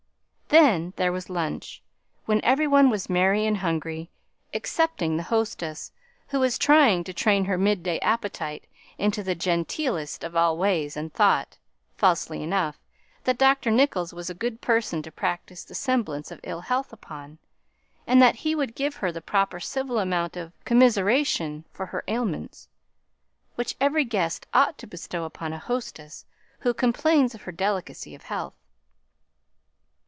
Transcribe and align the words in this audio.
Then 0.53 0.91
there 0.97 1.13
was 1.13 1.29
lunch, 1.29 1.81
when 2.25 2.43
every 2.43 2.67
one 2.67 2.89
was 2.89 3.09
merry 3.09 3.45
and 3.45 3.59
hungry, 3.59 4.09
excepting 4.53 5.15
the 5.15 5.23
hostess, 5.31 5.93
who 6.27 6.41
was 6.41 6.57
trying 6.57 7.05
to 7.05 7.13
train 7.13 7.45
her 7.45 7.57
midday 7.57 7.99
appetite 7.99 8.67
into 8.97 9.23
the 9.23 9.33
genteelest 9.33 10.25
of 10.25 10.35
all 10.35 10.57
ways, 10.57 10.97
and 10.97 11.13
thought 11.13 11.57
(falsely 11.95 12.43
enough) 12.43 12.81
that 13.23 13.37
Dr. 13.37 13.71
Nicholls 13.71 14.13
was 14.13 14.29
a 14.29 14.33
good 14.33 14.59
person 14.59 15.01
to 15.03 15.09
practise 15.11 15.63
the 15.63 15.73
semblance 15.73 16.31
of 16.31 16.41
ill 16.43 16.59
health 16.61 16.91
upon, 16.91 17.37
and 18.05 18.21
that 18.21 18.35
he 18.43 18.53
would 18.53 18.75
give 18.75 18.95
her 18.97 19.09
the 19.09 19.21
proper 19.21 19.61
civil 19.61 19.99
amount 19.99 20.35
of 20.35 20.51
commiseration 20.65 21.63
for 21.71 21.85
her 21.85 22.03
ailments, 22.09 22.67
which 23.55 23.77
every 23.79 24.03
guest 24.03 24.47
ought 24.53 24.77
to 24.77 24.85
bestow 24.85 25.23
upon 25.23 25.53
a 25.53 25.59
hostess 25.59 26.25
who 26.59 26.73
complains 26.73 27.33
of 27.33 27.43
her 27.43 27.53
delicacy 27.53 28.13
of 28.13 28.23
health. 28.23 28.57